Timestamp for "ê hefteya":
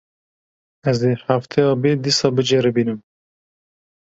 1.09-1.73